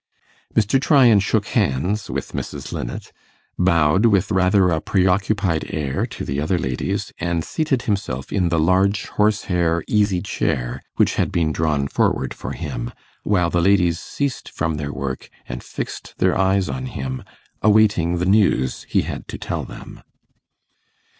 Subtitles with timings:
[0.55, 0.81] Mr.
[0.81, 2.71] Tryan shook hands with Mrs.
[2.71, 3.11] Linnet,
[3.59, 8.57] bowed with rather a preoccupied air to the other ladies, and seated himself in the
[8.57, 12.91] large horse hair easy chair which had been drawn forward for him,
[13.21, 17.21] while the ladies ceased from their work, and fixed their eyes on him,
[17.61, 20.01] awaiting the news he had to tell them.